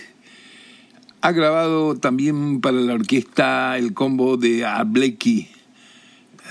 Ha 1.21 1.31
grabado 1.31 1.95
también 1.95 2.59
para 2.59 2.77
la 2.77 2.93
orquesta 2.93 3.77
el 3.77 3.93
combo 3.93 4.35
de 4.35 4.65
Blakey, 4.85 5.47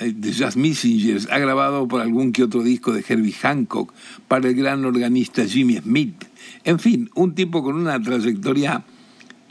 eh, 0.00 0.12
de 0.16 0.32
Jazz 0.32 0.56
Messengers. 0.56 1.28
Ha 1.30 1.38
grabado 1.38 1.86
por 1.86 2.00
algún 2.00 2.32
que 2.32 2.44
otro 2.44 2.62
disco 2.62 2.92
de 2.92 3.04
Herbie 3.06 3.34
Hancock 3.34 3.92
para 4.26 4.48
el 4.48 4.54
gran 4.54 4.86
organista 4.86 5.44
Jimmy 5.44 5.76
Smith 5.76 6.23
en 6.64 6.78
fin, 6.78 7.10
un 7.14 7.34
tipo 7.34 7.62
con 7.62 7.76
una 7.76 8.00
trayectoria 8.00 8.84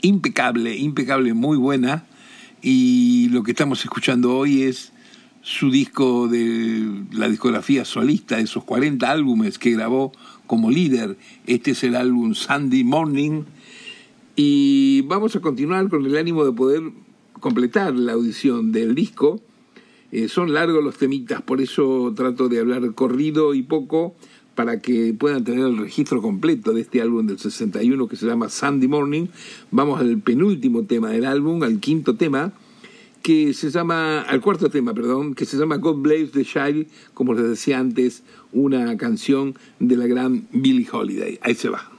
impecable, 0.02 0.76
impecable, 0.76 1.32
muy 1.32 1.56
buena. 1.56 2.06
Y 2.60 3.28
lo 3.30 3.42
que 3.42 3.52
estamos 3.52 3.82
escuchando 3.84 4.36
hoy 4.36 4.62
es 4.62 4.92
su 5.42 5.70
disco 5.70 6.26
de 6.26 7.04
la 7.12 7.28
discografía 7.28 7.84
solista, 7.84 8.38
esos 8.38 8.64
40 8.64 9.10
álbumes 9.10 9.58
que 9.58 9.72
grabó 9.72 10.12
como 10.46 10.70
líder. 10.70 11.16
Este 11.46 11.72
es 11.72 11.84
el 11.84 11.94
álbum 11.94 12.34
Sunday 12.34 12.82
Morning. 12.82 13.44
Y 14.34 15.02
vamos 15.02 15.36
a 15.36 15.40
continuar 15.40 15.88
con 15.88 16.04
el 16.04 16.16
ánimo 16.16 16.44
de 16.44 16.52
poder 16.52 16.82
completar 17.38 17.94
la 17.94 18.14
audición 18.14 18.72
del 18.72 18.94
disco. 18.94 19.40
Eh, 20.10 20.28
son 20.28 20.52
largos 20.52 20.82
los 20.82 20.96
temitas, 20.96 21.42
por 21.42 21.60
eso 21.60 22.12
trato 22.16 22.48
de 22.48 22.60
hablar 22.60 22.94
corrido 22.94 23.54
y 23.54 23.62
poco 23.62 24.16
para 24.54 24.80
que 24.80 25.14
puedan 25.14 25.44
tener 25.44 25.66
el 25.66 25.78
registro 25.78 26.22
completo 26.22 26.72
de 26.72 26.82
este 26.82 27.00
álbum 27.00 27.26
del 27.26 27.38
61 27.38 28.08
que 28.08 28.16
se 28.16 28.26
llama 28.26 28.48
Sunday 28.48 28.88
Morning. 28.88 29.26
Vamos 29.70 30.00
al 30.00 30.18
penúltimo 30.18 30.84
tema 30.84 31.10
del 31.10 31.24
álbum, 31.24 31.62
al 31.62 31.80
quinto 31.80 32.16
tema, 32.16 32.52
que 33.22 33.54
se 33.54 33.70
llama, 33.70 34.20
al 34.20 34.40
cuarto 34.40 34.68
tema, 34.68 34.92
perdón, 34.92 35.34
que 35.34 35.44
se 35.44 35.56
llama 35.56 35.76
God 35.76 35.96
Bless 35.96 36.32
the 36.32 36.44
Child, 36.44 36.86
como 37.14 37.34
les 37.34 37.48
decía 37.48 37.78
antes, 37.78 38.22
una 38.52 38.96
canción 38.96 39.54
de 39.80 39.96
la 39.96 40.06
gran 40.06 40.46
Billie 40.52 40.86
Holiday. 40.90 41.38
Ahí 41.42 41.54
se 41.54 41.68
va. 41.68 41.93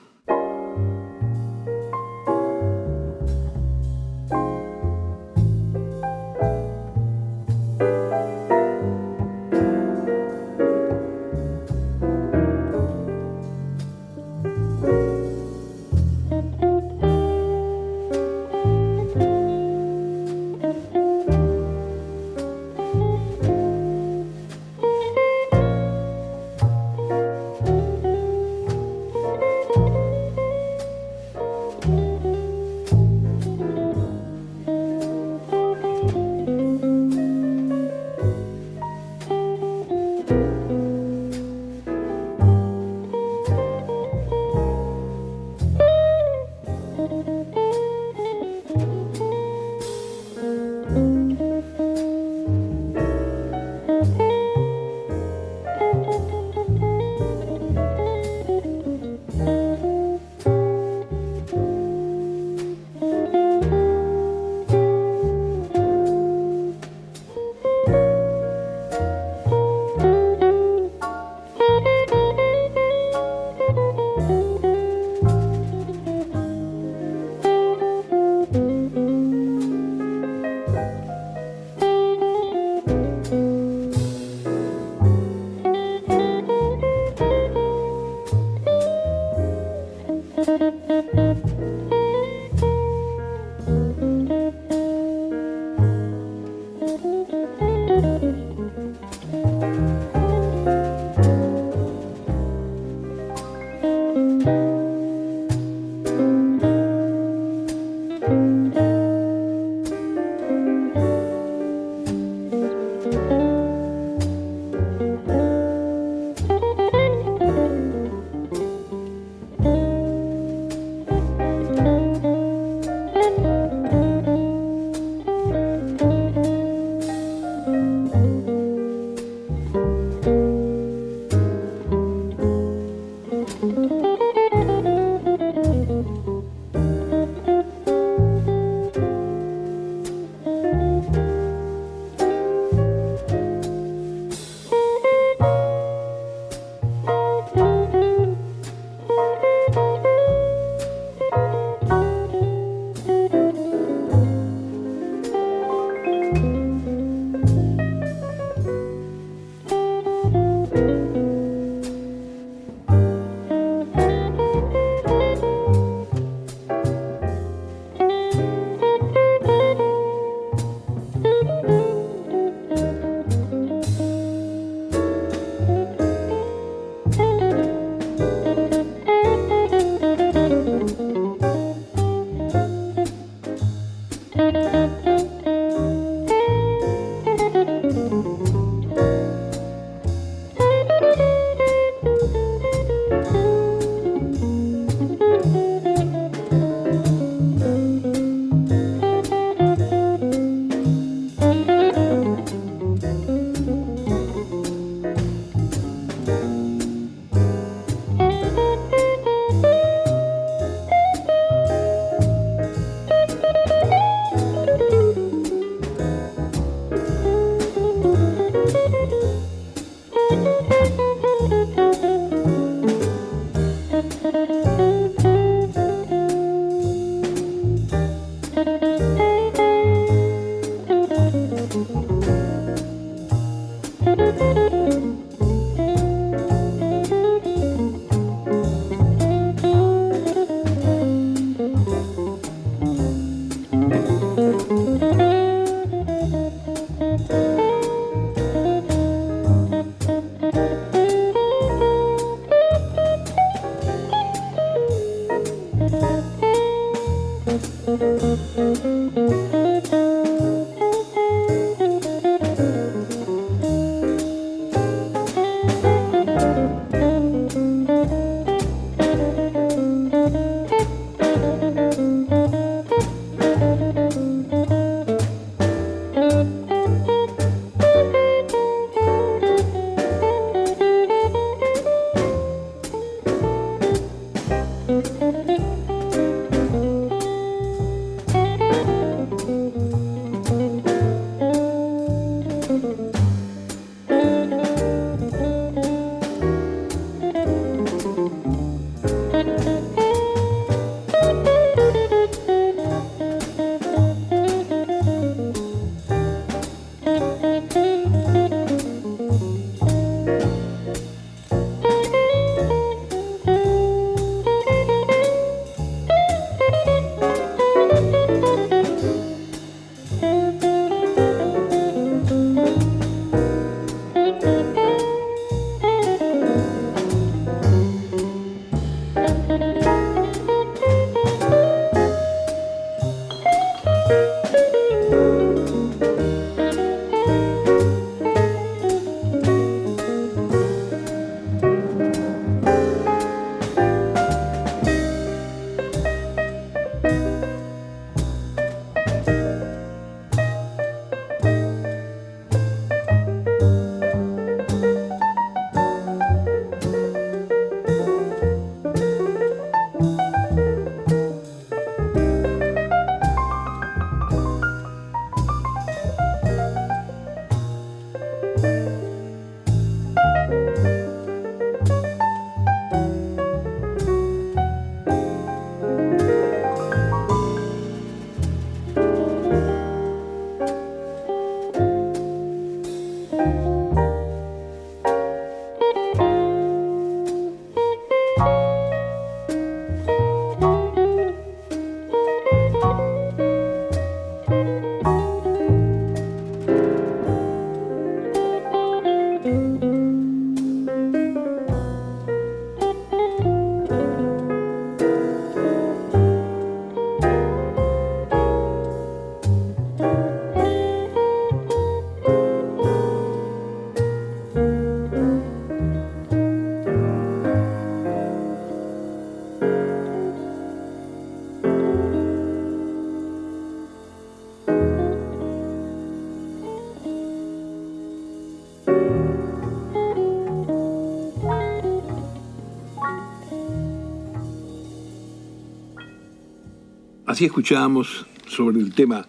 Así 437.28 437.46
escuchábamos 437.46 438.28
sobre 438.46 438.80
el 438.80 438.94
tema 438.94 439.26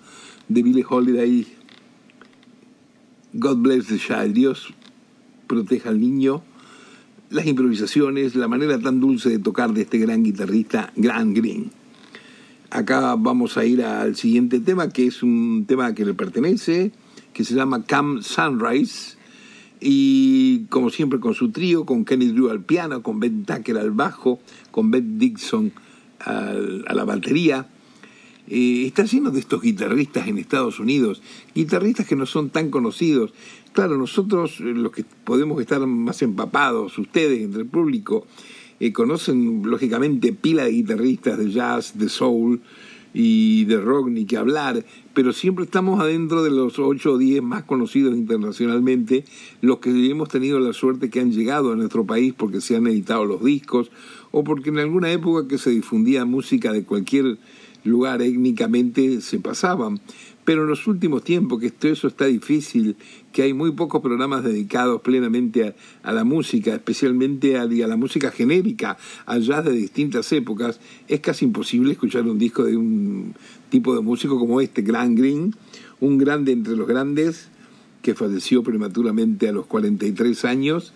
de 0.49 0.63
Billie 0.63 0.85
Holiday, 0.87 1.47
God 3.33 3.57
Bless 3.57 3.87
the 3.87 3.99
Child, 3.99 4.35
Dios 4.35 4.75
proteja 5.47 5.89
al 5.89 5.99
niño, 5.99 6.43
las 7.31 7.47
improvisaciones, 7.47 8.35
la 8.35 8.49
manera 8.49 8.79
tan 8.79 9.01
dulce 9.01 9.31
de 9.31 9.39
tocar 9.39 9.73
de 9.73 9.81
este 9.81 9.97
gran 9.97 10.23
guitarrista, 10.25 10.93
Grant 10.95 11.35
Green. 11.35 11.71
Acá 12.69 13.15
vamos 13.15 13.57
a 13.57 13.65
ir 13.65 13.83
al 13.83 14.15
siguiente 14.15 14.61
tema, 14.61 14.91
que 14.91 15.07
es 15.07 15.23
un 15.23 15.65
tema 15.67 15.95
que 15.95 16.05
le 16.05 16.13
pertenece, 16.13 16.93
que 17.33 17.45
se 17.45 17.55
llama 17.55 17.85
Come 17.87 18.23
Sunrise, 18.23 19.17
y 19.81 20.67
como 20.69 20.91
siempre 20.91 21.19
con 21.19 21.33
su 21.33 21.51
trío, 21.51 21.87
con 21.87 22.05
Kenny 22.05 22.27
Drew 22.27 22.51
al 22.51 22.61
piano, 22.61 23.03
con 23.03 23.21
Ben 23.21 23.47
Tucker 23.47 23.79
al 23.79 23.93
bajo, 23.93 24.39
con 24.71 24.91
Ben 24.91 25.19
Dixon 25.19 25.73
a 26.19 26.93
la 26.93 27.05
batería, 27.05 27.69
eh, 28.49 28.85
está 28.87 29.05
lleno 29.05 29.31
de 29.31 29.41
estos 29.41 29.61
guitarristas 29.61 30.29
en 30.29 30.39
Estados 30.39 30.79
Unidos, 30.79 31.23
guitarristas 31.55 32.07
que 32.07 32.17
no 32.17 32.27
son 32.27 32.51
tan 32.51 32.71
conocidos. 32.71 33.33
Claro, 33.73 33.99
nosotros, 33.99 34.61
eh, 34.61 34.65
los 34.65 34.93
que 34.93 35.05
podemos 35.25 35.61
estar 35.61 35.85
más 35.87 36.23
empapados, 36.23 36.97
ustedes 36.99 37.43
entre 37.43 37.63
el 37.63 37.69
público, 37.69 38.27
eh, 38.79 38.93
conocen 38.93 39.63
lógicamente 39.65 40.33
pila 40.33 40.65
de 40.65 40.71
guitarristas 40.71 41.39
de 41.39 41.51
jazz, 41.51 41.99
de 41.99 42.09
soul 42.09 42.61
y 43.15 43.65
de 43.65 43.81
rock, 43.81 44.09
ni 44.09 44.27
que 44.27 44.37
hablar, 44.37 44.85
pero 45.15 45.33
siempre 45.33 45.65
estamos 45.65 45.99
adentro 45.99 46.45
de 46.45 46.51
los 46.51 46.79
8 46.79 47.13
o 47.13 47.19
10 47.19 47.43
más 47.43 47.65
conocidos 47.65 48.15
internacionalmente, 48.15 49.25
los 49.63 49.79
que 49.79 49.91
hemos 50.11 50.29
tenido 50.29 50.61
la 50.61 50.75
suerte 50.75 51.09
que 51.09 51.21
han 51.21 51.33
llegado 51.33 51.73
a 51.73 51.77
nuestro 51.77 52.05
país 52.05 52.35
porque 52.37 52.61
se 52.61 52.77
han 52.77 52.87
editado 52.87 53.25
los 53.25 53.43
discos 53.43 53.91
o 54.31 54.45
porque 54.45 54.69
en 54.69 54.79
alguna 54.79 55.11
época 55.11 55.49
que 55.49 55.57
se 55.57 55.71
difundía 55.71 56.27
música 56.27 56.73
de 56.75 56.85
cualquier 56.85 57.39
lugar 57.87 58.23
étnicamente 58.23 59.21
se 59.21 59.39
pasaban. 59.39 60.01
Pero 60.45 60.63
en 60.63 60.69
los 60.69 60.87
últimos 60.87 61.25
tiempos, 61.25 61.59
que 61.59 61.67
esto, 61.67 61.89
eso 61.89 62.07
está 62.07 62.27
difícil, 62.27 62.97
que 63.33 63.43
hay 63.43 63.53
muy 63.53 63.73
pocos 63.73 64.01
programas 64.01 64.45
dedicados 64.45 65.01
plenamente 65.03 65.75
a, 66.05 66.13
la 66.13 66.23
música, 66.23 66.73
especialmente 66.73 67.59
a, 67.59 67.63
a, 67.63 67.67
la 67.67 67.97
música 67.97 68.31
genérica, 68.31 68.97
allá 69.27 69.61
de 69.61 69.73
distintas 69.73 70.31
épocas, 70.33 70.79
es 71.09 71.19
casi 71.19 71.47
imposible 71.47 71.93
escuchar 71.93 72.23
un 72.23 72.39
disco 72.39 72.63
de 72.63 72.77
un 72.77 73.35
tipo 73.71 73.95
de 73.97 74.03
músico 74.03 74.39
como 74.39 74.61
este, 74.61 74.83
Grand 74.83 75.19
Green, 75.19 75.53
un 75.99 76.17
grande 76.17 76.53
entre 76.53 76.77
los 76.77 76.87
grandes, 76.87 77.49
que 78.03 78.15
falleció 78.15 78.63
prematuramente 78.63 79.49
a 79.49 79.53
los 79.53 79.67
43 79.67 80.45
años, 80.45 80.93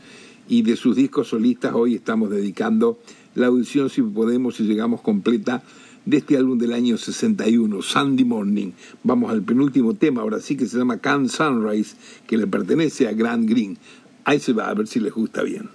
y 0.48 0.62
de 0.62 0.76
sus 0.76 0.94
discos 0.94 1.28
solistas 1.28 1.74
hoy 1.74 1.96
estamos 1.96 2.30
dedicando 2.30 3.00
la 3.34 3.46
audición, 3.46 3.90
si 3.90 4.02
podemos, 4.02 4.56
si 4.56 4.64
llegamos 4.64 5.00
completa, 5.00 5.62
de 6.04 6.16
este 6.18 6.36
álbum 6.36 6.58
del 6.58 6.72
año 6.72 6.96
61, 6.96 7.82
Sunday 7.82 8.24
Morning. 8.24 8.72
Vamos 9.02 9.30
al 9.30 9.42
penúltimo 9.42 9.94
tema, 9.94 10.22
ahora 10.22 10.40
sí 10.40 10.56
que 10.56 10.66
se 10.66 10.78
llama 10.78 10.98
Can 10.98 11.28
Sunrise, 11.28 11.96
que 12.26 12.36
le 12.36 12.46
pertenece 12.46 13.08
a 13.08 13.12
Grant 13.12 13.48
Green. 13.48 13.78
Ahí 14.24 14.40
se 14.40 14.52
va 14.52 14.68
a 14.68 14.74
ver 14.74 14.86
si 14.86 15.00
les 15.00 15.12
gusta 15.12 15.42
bien. 15.42 15.68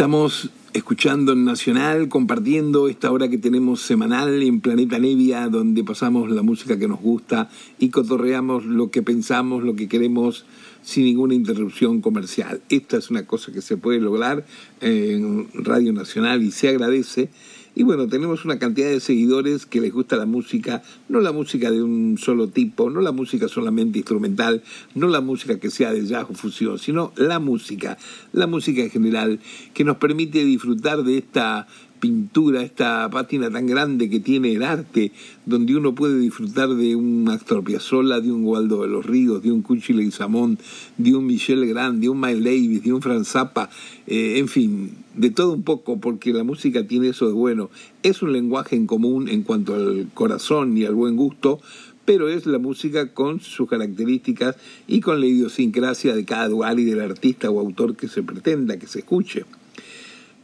Estamos 0.00 0.48
escuchando 0.72 1.34
en 1.34 1.44
Nacional, 1.44 2.08
compartiendo 2.08 2.88
esta 2.88 3.12
hora 3.12 3.28
que 3.28 3.36
tenemos 3.36 3.82
semanal 3.82 4.42
en 4.42 4.62
Planeta 4.62 4.98
Nevia, 4.98 5.46
donde 5.50 5.84
pasamos 5.84 6.30
la 6.30 6.40
música 6.40 6.78
que 6.78 6.88
nos 6.88 7.02
gusta 7.02 7.50
y 7.78 7.90
cotorreamos 7.90 8.64
lo 8.64 8.90
que 8.90 9.02
pensamos, 9.02 9.62
lo 9.62 9.76
que 9.76 9.88
queremos, 9.88 10.46
sin 10.80 11.04
ninguna 11.04 11.34
interrupción 11.34 12.00
comercial. 12.00 12.62
Esta 12.70 12.96
es 12.96 13.10
una 13.10 13.26
cosa 13.26 13.52
que 13.52 13.60
se 13.60 13.76
puede 13.76 14.00
lograr 14.00 14.46
en 14.80 15.48
Radio 15.52 15.92
Nacional 15.92 16.42
y 16.42 16.50
se 16.50 16.70
agradece. 16.70 17.28
Y 17.74 17.84
bueno, 17.84 18.08
tenemos 18.08 18.44
una 18.44 18.58
cantidad 18.58 18.88
de 18.88 19.00
seguidores 19.00 19.64
que 19.64 19.80
les 19.80 19.92
gusta 19.92 20.16
la 20.16 20.26
música, 20.26 20.82
no 21.08 21.20
la 21.20 21.32
música 21.32 21.70
de 21.70 21.82
un 21.82 22.18
solo 22.18 22.48
tipo, 22.48 22.90
no 22.90 23.00
la 23.00 23.12
música 23.12 23.48
solamente 23.48 23.98
instrumental, 23.98 24.62
no 24.94 25.06
la 25.06 25.20
música 25.20 25.60
que 25.60 25.70
sea 25.70 25.92
de 25.92 26.04
jazz 26.04 26.26
o 26.28 26.34
fusión, 26.34 26.78
sino 26.78 27.12
la 27.16 27.38
música, 27.38 27.96
la 28.32 28.46
música 28.46 28.82
en 28.82 28.90
general, 28.90 29.40
que 29.72 29.84
nos 29.84 29.98
permite 29.98 30.44
disfrutar 30.44 31.04
de 31.04 31.18
esta 31.18 31.68
pintura, 32.00 32.62
esta 32.62 33.08
pátina 33.10 33.50
tan 33.50 33.66
grande 33.66 34.08
que 34.10 34.18
tiene 34.18 34.52
el 34.52 34.62
arte, 34.62 35.12
donde 35.46 35.76
uno 35.76 35.94
puede 35.94 36.18
disfrutar 36.18 36.70
de 36.70 36.96
un 36.96 37.28
Astor 37.28 37.62
Piazzolla, 37.62 38.20
de 38.20 38.32
un 38.32 38.44
Waldo 38.44 38.82
de 38.82 38.88
los 38.88 39.04
Ríos, 39.06 39.42
de 39.42 39.52
un 39.52 39.62
Cuchi 39.62 39.92
Leguizamón, 39.92 40.58
de 40.96 41.14
un 41.14 41.26
Michel 41.26 41.66
Grand, 41.66 42.00
de 42.00 42.08
un 42.08 42.20
Miles 42.20 42.42
Davis, 42.42 42.82
de 42.82 42.92
un 42.92 43.02
Franz 43.02 43.28
Zappa, 43.28 43.70
eh, 44.06 44.38
en 44.38 44.48
fin, 44.48 44.90
de 45.14 45.30
todo 45.30 45.52
un 45.52 45.62
poco, 45.62 46.00
porque 46.00 46.32
la 46.32 46.42
música 46.42 46.86
tiene 46.86 47.08
eso 47.08 47.26
de 47.26 47.34
bueno. 47.34 47.70
Es 48.02 48.22
un 48.22 48.32
lenguaje 48.32 48.74
en 48.74 48.86
común 48.86 49.28
en 49.28 49.42
cuanto 49.42 49.74
al 49.74 50.08
corazón 50.14 50.76
y 50.76 50.84
al 50.84 50.94
buen 50.94 51.16
gusto, 51.16 51.60
pero 52.04 52.28
es 52.28 52.46
la 52.46 52.58
música 52.58 53.12
con 53.12 53.40
sus 53.40 53.68
características 53.68 54.56
y 54.88 55.00
con 55.00 55.20
la 55.20 55.26
idiosincrasia 55.26 56.14
de 56.16 56.24
cada 56.24 56.48
dual 56.48 56.80
y 56.80 56.84
del 56.84 57.00
artista 57.00 57.50
o 57.50 57.60
autor 57.60 57.94
que 57.94 58.08
se 58.08 58.22
pretenda 58.22 58.78
que 58.78 58.86
se 58.86 59.00
escuche. 59.00 59.44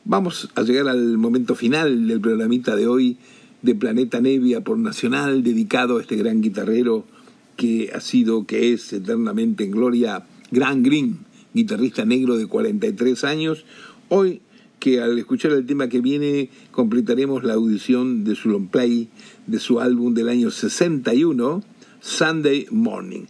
Vamos 0.09 0.49
a 0.55 0.63
llegar 0.63 0.87
al 0.87 1.19
momento 1.19 1.57
final 1.57 2.07
del 2.07 2.21
programita 2.21 2.77
de 2.77 2.87
hoy 2.87 3.17
de 3.63 3.75
Planeta 3.75 4.21
Nevia 4.21 4.61
por 4.61 4.79
Nacional, 4.79 5.43
dedicado 5.43 5.99
a 5.99 6.01
este 6.01 6.15
gran 6.15 6.43
guitarrero 6.43 7.05
que 7.57 7.91
ha 7.93 8.01
sido, 8.01 8.47
que 8.47 8.73
es 8.73 8.93
eternamente 8.93 9.65
en 9.65 9.73
gloria, 9.73 10.25
Gran 10.53 10.85
Green, 10.85 11.19
guitarrista 11.55 12.05
negro 12.05 12.37
de 12.37 12.47
43 12.47 13.25
años. 13.25 13.65
Hoy 14.09 14.43
que 14.79 15.01
al 15.01 15.19
escuchar 15.19 15.51
el 15.51 15.67
tema 15.67 15.89
que 15.89 16.01
viene 16.01 16.51
completaremos 16.71 17.43
la 17.43 17.55
audición 17.55 18.23
de 18.23 18.37
su 18.37 18.49
long 18.49 18.69
play 18.69 19.09
de 19.49 19.59
su 19.59 19.81
álbum 19.81 20.15
del 20.15 20.29
año 20.29 20.53
61, 20.53 21.65
Sunday 21.99 22.69
Morning. 22.71 23.25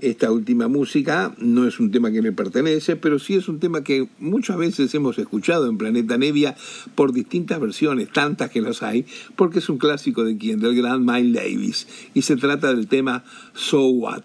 Esta 0.00 0.30
última 0.30 0.68
música 0.68 1.34
no 1.38 1.66
es 1.66 1.80
un 1.80 1.90
tema 1.90 2.10
que 2.10 2.20
me 2.20 2.32
pertenece, 2.32 2.96
pero 2.96 3.18
sí 3.18 3.34
es 3.34 3.48
un 3.48 3.60
tema 3.60 3.82
que 3.82 4.08
muchas 4.18 4.58
veces 4.58 4.94
hemos 4.94 5.18
escuchado 5.18 5.70
en 5.70 5.78
Planeta 5.78 6.18
Nevia 6.18 6.54
por 6.94 7.14
distintas 7.14 7.58
versiones, 7.60 8.12
tantas 8.12 8.50
que 8.50 8.60
las 8.60 8.82
hay, 8.82 9.06
porque 9.36 9.60
es 9.60 9.68
un 9.70 9.78
clásico 9.78 10.22
de 10.24 10.36
quien, 10.36 10.60
del 10.60 10.76
gran 10.76 11.04
Miles 11.04 11.34
Davis, 11.34 11.88
y 12.12 12.22
se 12.22 12.36
trata 12.36 12.74
del 12.74 12.88
tema 12.88 13.24
So 13.54 13.86
What. 13.86 14.24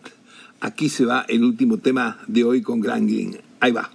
Aquí 0.60 0.90
se 0.90 1.06
va 1.06 1.26
el 1.30 1.44
último 1.44 1.78
tema 1.78 2.20
de 2.28 2.44
hoy 2.44 2.62
con 2.62 2.82
Grand 2.82 3.10
Green. 3.10 3.38
Ahí 3.62 3.72
va. 3.72 3.90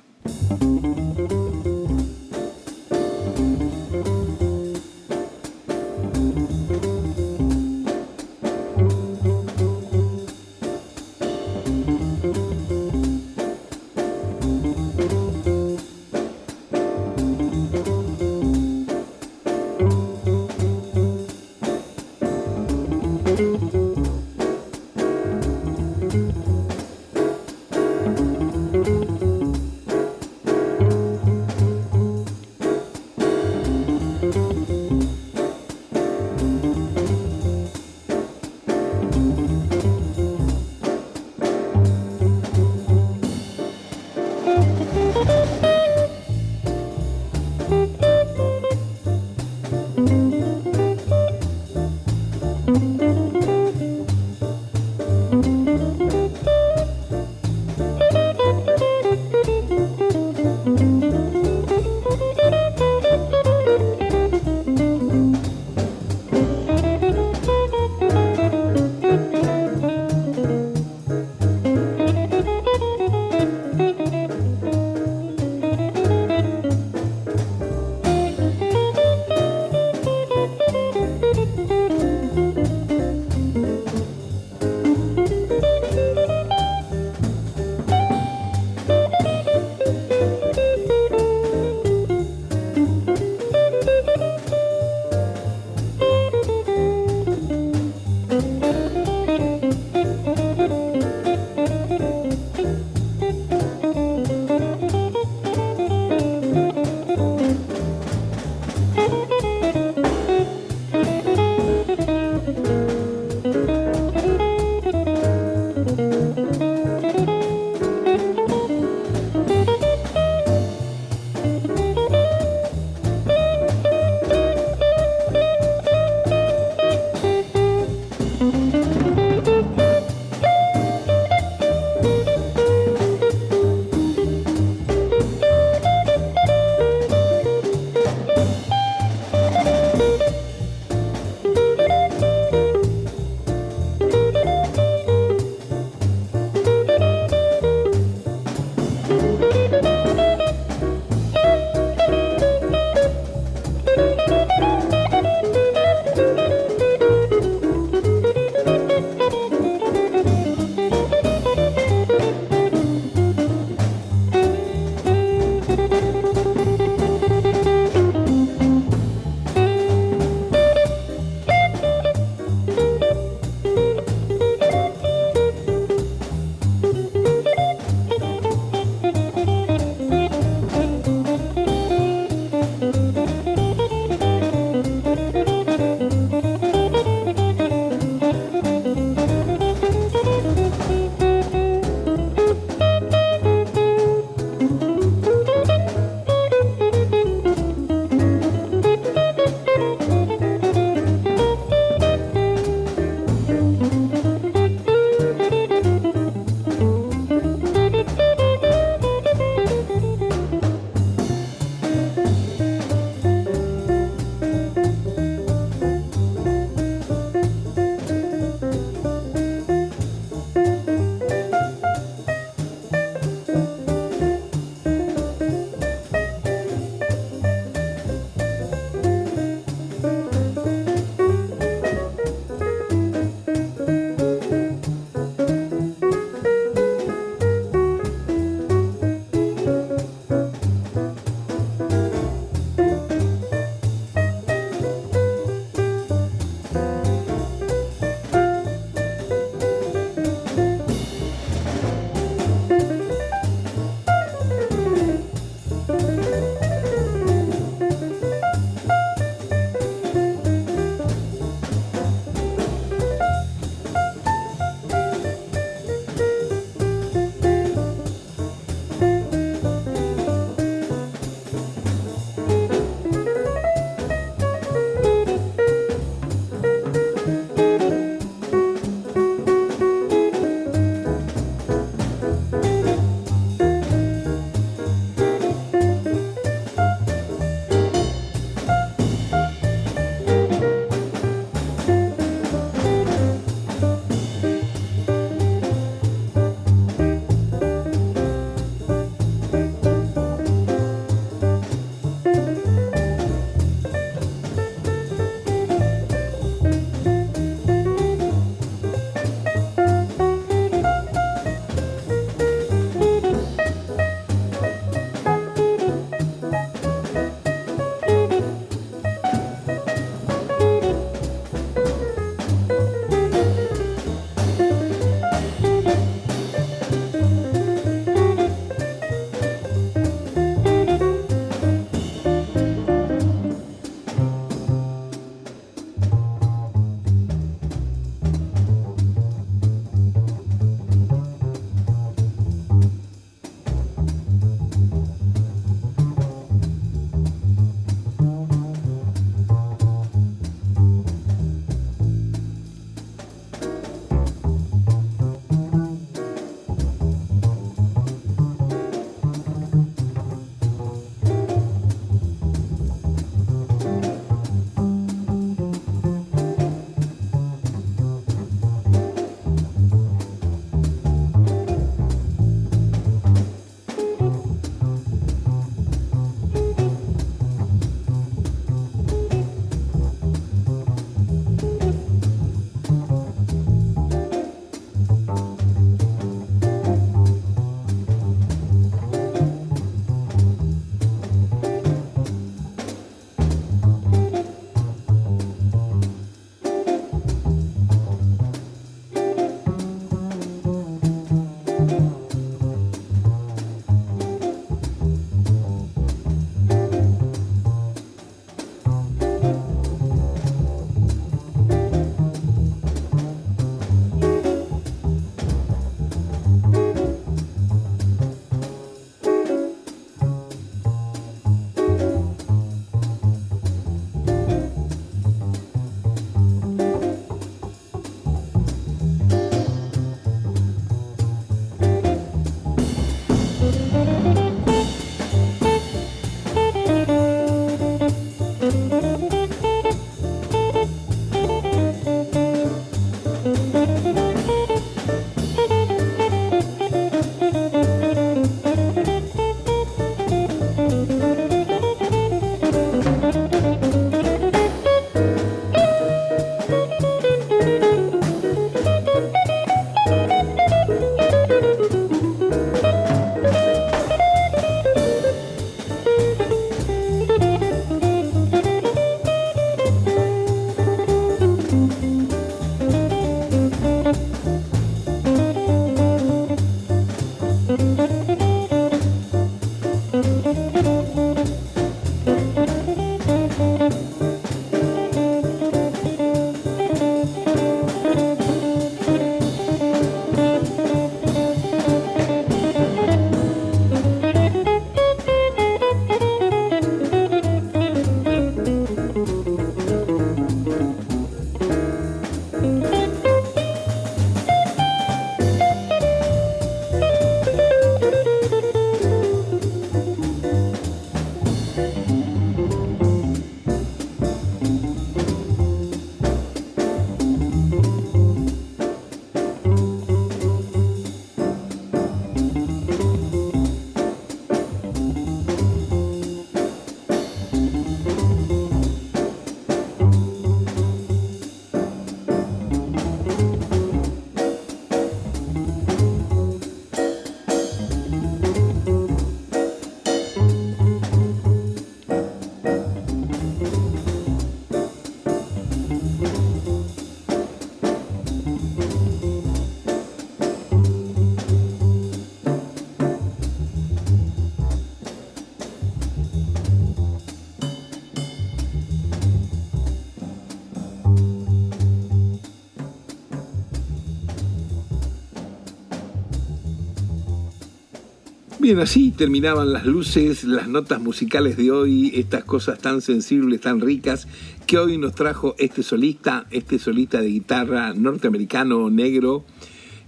Bien, 568.67 568.81
así 568.81 569.13
terminaban 569.13 569.73
las 569.73 569.87
luces, 569.87 570.43
las 570.43 570.67
notas 570.67 571.01
musicales 571.01 571.57
de 571.57 571.71
hoy, 571.71 572.11
estas 572.17 572.43
cosas 572.43 572.81
tan 572.81 573.01
sensibles, 573.01 573.61
tan 573.61 573.81
ricas, 573.81 574.27
que 574.67 574.77
hoy 574.77 574.99
nos 574.99 575.15
trajo 575.15 575.55
este 575.57 575.85
solista, 575.85 576.49
este 576.51 576.81
solista 576.81 577.21
de 577.21 577.29
guitarra 577.29 577.95
norteamericano 577.95 578.91
negro, 578.91 579.45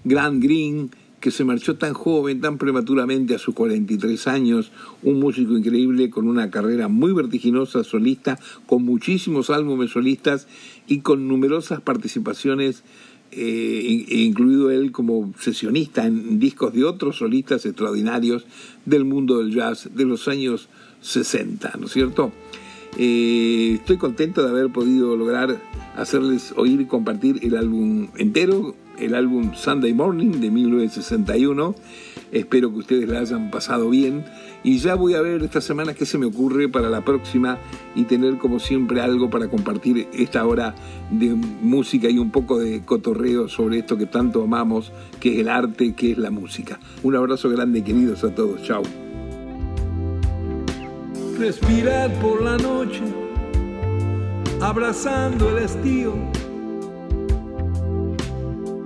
Grant 0.03 0.43
Green, 0.43 0.91
que 1.21 1.31
se 1.31 1.45
marchó 1.45 1.77
tan 1.77 1.95
joven, 1.95 2.41
tan 2.41 2.59
prematuramente 2.59 3.37
a 3.37 3.39
sus 3.39 3.55
43 3.55 4.27
años, 4.27 4.73
un 5.05 5.21
músico 5.21 5.57
increíble 5.57 6.11
con 6.11 6.27
una 6.27 6.51
carrera 6.51 6.89
muy 6.89 7.13
vertiginosa 7.13 7.85
solista, 7.85 8.41
con 8.67 8.85
muchísimos 8.85 9.51
álbumes 9.51 9.93
solistas 9.93 10.49
y 10.89 11.01
con 11.03 11.29
numerosas 11.29 11.81
participaciones 11.81 12.83
eh, 13.33 14.07
incluido 14.09 14.71
él 14.71 14.93
como 14.93 15.33
sesionista 15.39 16.07
en 16.07 16.39
discos 16.39 16.73
de 16.73 16.85
otros 16.85 17.19
solistas 17.19 17.67
extraordinarios 17.67 18.47
del 18.85 19.05
mundo 19.05 19.39
del 19.39 19.55
jazz 19.55 19.91
de 19.95 20.05
los 20.05 20.29
años 20.29 20.69
60, 21.01 21.75
¿no 21.79 21.87
es 21.87 21.93
cierto? 21.93 22.33
Eh, 22.97 23.75
estoy 23.75 23.97
contento 23.99 24.43
de 24.43 24.51
haber 24.51 24.71
podido 24.73 25.17
lograr 25.17 25.61
hacerles 25.97 26.53
oír 26.57 26.81
y 26.81 26.87
compartir 26.87 27.41
el 27.43 27.57
álbum 27.57 28.09
entero, 28.17 28.75
el 28.99 29.15
álbum 29.15 29.55
Sunday 29.55 29.93
Morning 29.93 30.41
de 30.41 30.51
1961. 30.51 31.75
Espero 32.33 32.71
que 32.71 32.79
ustedes 32.79 33.09
la 33.09 33.21
hayan 33.21 33.51
pasado 33.51 33.89
bien 33.89 34.25
y 34.63 34.79
ya 34.79 34.95
voy 34.95 35.15
a 35.15 35.23
ver 35.23 35.43
esta 35.43 35.61
semana 35.61 35.95
qué 35.95 36.05
se 36.05 36.19
me 36.19 36.27
ocurre 36.27 36.69
para 36.69 36.91
la 36.91 37.05
próxima 37.05 37.59
y 37.95 38.05
tener 38.05 38.39
como 38.39 38.59
siempre 38.59 39.01
algo 39.01 39.31
para 39.31 39.49
compartir 39.49 40.09
esta 40.13 40.45
hora 40.47 40.75
de 41.11 41.35
música 41.35 42.11
y 42.11 42.19
un 42.19 42.31
poco 42.31 42.59
de 42.59 42.85
cotorreo 42.85 43.49
sobre 43.49 43.79
esto 43.79 43.97
que 43.97 44.07
tanto 44.07 44.43
amamos, 44.43 44.93
que 45.21 45.35
es 45.35 45.39
el 45.41 45.49
arte, 45.49 45.95
que 45.95 46.13
es 46.13 46.19
la 46.19 46.31
música. 46.31 46.79
Un 47.03 47.17
abrazo 47.17 47.49
grande 47.49 47.83
queridos 47.83 48.25
a 48.25 48.35
todos. 48.35 48.63
Chao. 48.63 48.83
Respirar 51.39 52.13
por 52.21 52.43
la 52.43 52.59
noche, 52.59 53.03
abrazando 54.61 55.57
el 55.57 55.65
estío, 55.65 56.15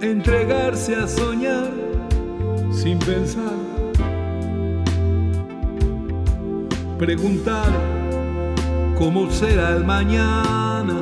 entregarse 0.01 0.95
a 0.97 1.09
soñar 1.09 1.92
sin 2.73 2.99
pensar 2.99 3.83
preguntar 7.03 7.69
cómo 8.97 9.29
será 9.29 9.71
el 9.71 9.85
mañana, 9.85 10.95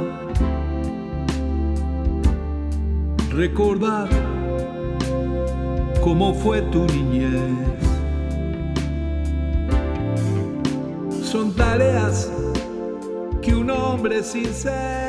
recordar 3.31 4.09
cómo 6.03 6.33
fue 6.33 6.63
tu 6.73 6.87
niñez. 6.87 7.53
Son 11.23 11.55
tareas 11.55 12.33
que 13.43 13.55
un 13.55 13.69
hombre 13.69 14.23
sincero 14.23 15.00